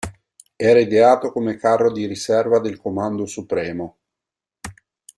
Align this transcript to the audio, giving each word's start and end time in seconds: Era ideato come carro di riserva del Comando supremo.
Era 0.55 0.79
ideato 0.79 1.31
come 1.31 1.57
carro 1.57 1.91
di 1.91 2.07
riserva 2.07 2.57
del 2.57 2.79
Comando 2.79 3.27
supremo. 3.27 3.97